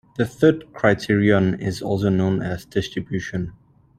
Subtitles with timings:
[0.17, 3.53] The third criterion is also known as "distribution".